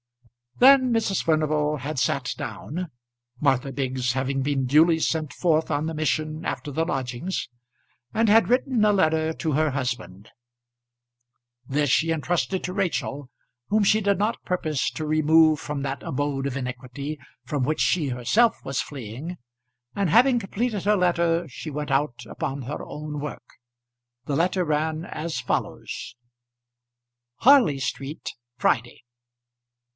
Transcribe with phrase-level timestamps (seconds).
[0.57, 1.23] Then Mrs.
[1.23, 2.91] Furnival had sat down,
[3.39, 7.49] Martha Biggs having been duly sent forth on the mission after the lodgings,
[8.13, 10.29] and had written a letter to her husband.
[11.67, 13.29] This she intrusted to Rachel,
[13.69, 18.09] whom she did not purpose to remove from that abode of iniquity from which she
[18.09, 19.37] herself was fleeing,
[19.95, 23.45] and having completed her letter she went out upon her own work.
[24.25, 26.15] The letter ran as follows:
[27.37, 29.03] Harley Street Friday.